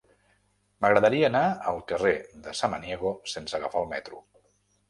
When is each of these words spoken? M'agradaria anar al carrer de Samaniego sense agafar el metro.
M'agradaria 0.85 1.27
anar 1.27 1.43
al 1.73 1.77
carrer 1.93 2.15
de 2.47 2.57
Samaniego 2.63 3.15
sense 3.35 3.59
agafar 3.63 3.85
el 3.87 3.93
metro. 3.97 4.27